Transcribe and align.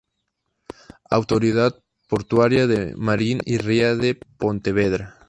Autoridad 1.11 1.83
Portuaria 2.09 2.65
de 2.65 2.95
Marín 2.95 3.39
y 3.45 3.59
Ría 3.59 3.93
de 3.95 4.15
Pontevedra. 4.15 5.19